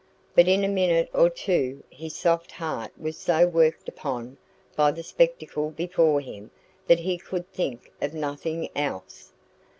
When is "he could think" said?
7.01-7.91